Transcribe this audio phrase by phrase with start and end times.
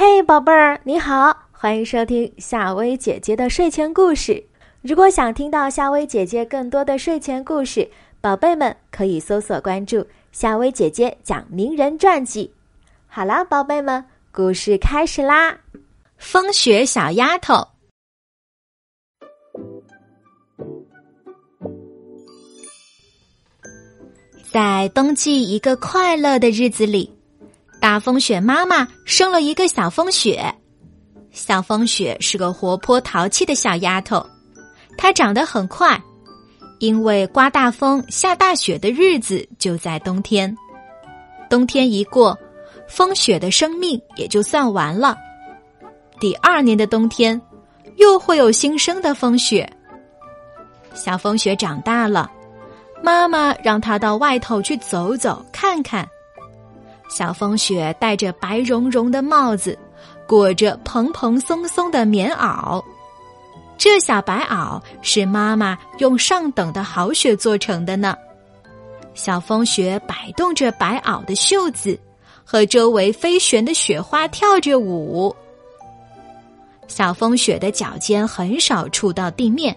[0.00, 4.40] 嘿，宝贝儿，你好，欢迎收听夏薇姐姐的睡前故事。
[4.80, 12.48] 如果想听到夏薇姐姐更多的睡前故事，宝贝们可以搜索关注夏薇姐姐讲名人传记。
[13.08, 15.58] 好啦，宝贝们，故事开始啦！
[16.16, 17.66] 风雪小丫头，
[24.52, 27.17] 在冬季一个快乐的日子里。
[27.80, 30.52] 大风雪妈妈生了一个小风雪，
[31.30, 34.24] 小风雪是个活泼淘气的小丫头，
[34.96, 36.00] 她长得很快，
[36.80, 40.54] 因为刮大风、下大雪的日子就在冬天。
[41.48, 42.36] 冬天一过，
[42.88, 45.16] 风雪的生命也就算完了。
[46.20, 47.40] 第二年的冬天，
[47.96, 49.68] 又会有新生的风雪。
[50.94, 52.28] 小风雪长大了，
[53.04, 56.06] 妈妈让她到外头去走走看看。
[57.08, 59.76] 小风雪戴着白绒绒的帽子，
[60.26, 62.82] 裹着蓬蓬松松的棉袄。
[63.76, 68.16] 这小白袄是妈妈用上等的好雪做成的呢。
[69.14, 71.98] 小风雪摆动着白袄的袖子，
[72.44, 75.34] 和周围飞旋的雪花跳着舞。
[76.88, 79.76] 小风雪的脚尖很少触到地面，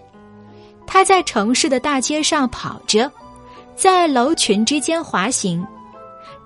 [0.86, 3.10] 它在城市的大街上跑着，
[3.74, 5.66] 在楼群之间滑行。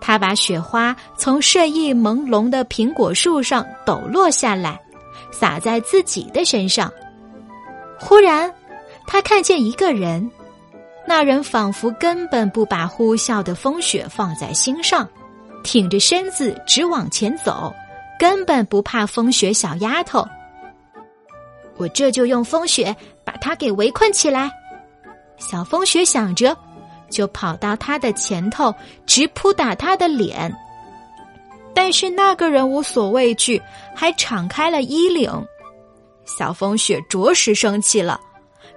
[0.00, 4.80] 他把雪花从睡意朦胧的苹果树上抖落下来，
[5.30, 6.92] 洒在自己的身上。
[7.98, 8.52] 忽然，
[9.06, 10.30] 他看见一个人，
[11.06, 15.08] 那人仿佛根本不把呼啸的风雪放在心上，
[15.64, 17.74] 挺着身子直往前走，
[18.18, 19.52] 根本不怕风雪。
[19.52, 20.26] 小丫头，
[21.76, 22.94] 我这就用风雪
[23.24, 24.50] 把他给围困起来。
[25.38, 26.56] 小风雪想着。
[27.10, 28.74] 就跑到他的前头，
[29.06, 30.54] 直扑打他的脸。
[31.74, 33.60] 但是那个人无所畏惧，
[33.94, 35.30] 还敞开了衣领。
[36.24, 38.20] 小风雪着实生气了，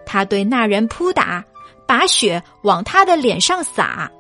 [0.06, 1.44] 他对那人扑打，
[1.88, 4.12] 把雪往他的脸上洒。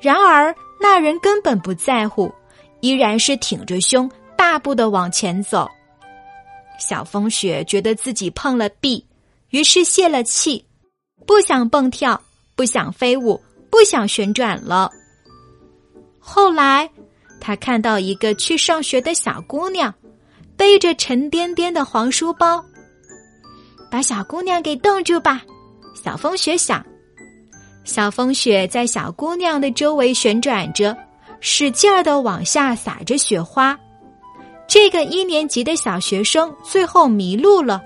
[0.00, 2.32] 然而那人根本不在乎，
[2.80, 5.68] 依然是挺着胸，大步的往前走。
[6.78, 9.06] 小风雪觉得自己碰了壁，
[9.50, 10.66] 于是泄了气，
[11.26, 12.20] 不想蹦跳。
[12.56, 14.90] 不想飞舞，不想旋转了。
[16.18, 16.88] 后来，
[17.40, 19.92] 他看到一个去上学的小姑娘，
[20.56, 22.64] 背着沉甸甸的黄书包。
[23.90, 25.42] 把小姑娘给冻住吧，
[26.02, 26.84] 小风雪想。
[27.84, 30.96] 小风雪在小姑娘的周围旋转着，
[31.40, 33.78] 使劲儿的往下洒着雪花。
[34.66, 37.82] 这个一年级的小学生最后迷路了，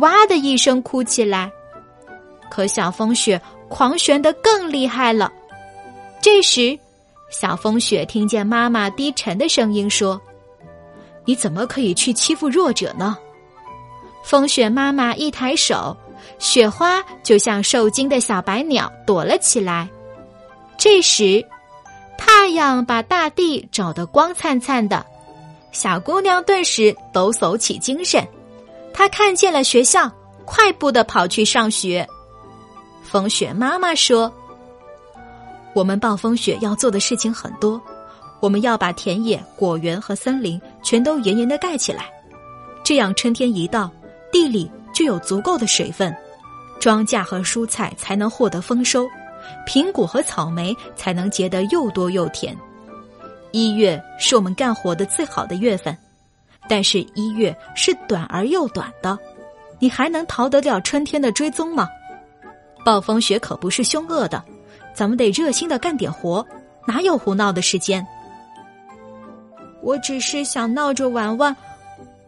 [0.00, 1.50] 哇的一声哭起来。
[2.48, 3.40] 可小风雪。
[3.74, 5.32] 狂旋的更厉害了。
[6.22, 6.78] 这时，
[7.28, 10.20] 小风雪听见妈妈低沉的声音说
[11.26, 13.18] ：“你怎么可以去欺负弱者呢？”
[14.22, 15.96] 风雪妈妈一抬手，
[16.38, 19.88] 雪花就像受惊的小白鸟躲了起来。
[20.78, 21.44] 这时，
[22.16, 25.04] 太阳把大地照得光灿灿的，
[25.72, 28.24] 小姑娘顿时抖擞起精神。
[28.92, 30.08] 她看见了学校，
[30.44, 32.06] 快步的跑去上学。
[33.14, 34.34] 风雪妈妈说
[35.72, 37.80] ：“我们暴风雪要做的事情很多，
[38.40, 42.10] 我们要把田野、果园和森林全都严严的盖起来，
[42.82, 43.88] 这样春天一到，
[44.32, 46.12] 地里就有足够的水分，
[46.80, 49.06] 庄稼和蔬菜才能获得丰收，
[49.64, 52.52] 苹果和草莓才能结得又多又甜。
[53.52, 55.96] 一月是我们干活的最好的月份，
[56.68, 59.16] 但是一月是短而又短的，
[59.78, 61.88] 你还能逃得了春天的追踪吗？”
[62.84, 64.44] 暴风雪可不是凶恶的，
[64.94, 66.46] 咱们得热心的干点活，
[66.86, 68.06] 哪有胡闹的时间？
[69.82, 71.54] 我只是想闹着玩玩，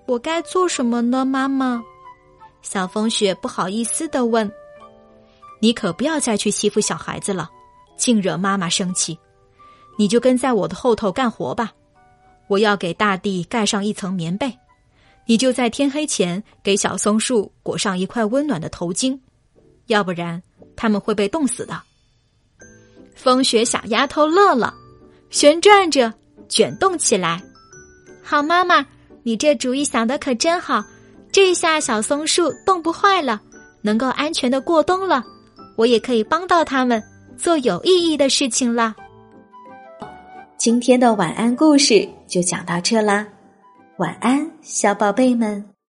[0.07, 1.25] 我该做什么呢？
[1.25, 1.83] 妈妈，
[2.63, 4.51] 小风雪不好意思的问
[5.61, 7.51] ：“你可不要再去欺负小孩子了，
[7.97, 9.19] 净惹妈妈生气。
[9.99, 11.73] 你就跟在我的后头干活吧，
[12.49, 14.59] 我要给大地盖上一层棉被，
[15.27, 19.19] 你就在天黑前给小松树裹上一块温暖的头巾。”
[19.87, 20.43] 要不然
[20.77, 21.81] 他们会被冻死的。
[23.15, 24.75] 风雪小丫头乐了，
[25.31, 26.13] 旋转着
[26.49, 27.43] 卷动起来。
[28.23, 28.87] 好妈妈，
[29.23, 30.85] 你这主意想的可真好，
[31.33, 33.41] 这下小松树冻不坏了，
[33.83, 35.25] 能够安全的过冬了。
[35.77, 37.03] 我也可以帮到他们
[37.37, 38.95] 做有意义的事情了。
[40.57, 43.27] 今天的晚安故事就讲到这啦，
[43.99, 45.76] 晚安，小宝贝们。